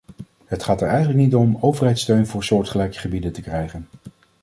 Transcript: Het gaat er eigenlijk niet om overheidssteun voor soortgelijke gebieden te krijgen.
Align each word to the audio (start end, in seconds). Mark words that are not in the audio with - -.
Het 0.45 0.63
gaat 0.63 0.81
er 0.81 0.87
eigenlijk 0.87 1.19
niet 1.19 1.35
om 1.35 1.57
overheidssteun 1.61 2.27
voor 2.27 2.43
soortgelijke 2.43 2.99
gebieden 2.99 3.31
te 3.31 3.41
krijgen. 3.41 3.87